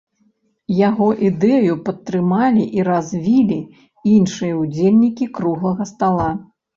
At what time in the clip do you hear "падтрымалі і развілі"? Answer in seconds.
1.89-3.57